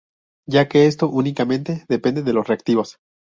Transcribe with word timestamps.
Ya 0.49 0.67
que 0.67 0.87
esto 0.87 1.07
únicamente 1.09 1.85
depende 1.87 2.23
de 2.23 2.33
los 2.33 2.47
reactivos. 2.47 2.97